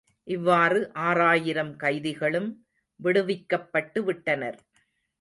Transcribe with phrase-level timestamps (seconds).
[0.27, 2.49] இவ்வாறு ஆறாயிரம் கைதிகளும்
[2.99, 4.59] விடுவிக்கப்பட்டு விட்டனர்.